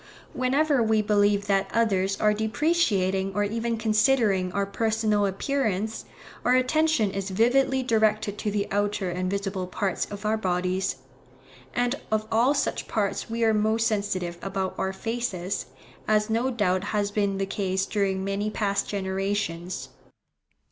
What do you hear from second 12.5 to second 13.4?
such parts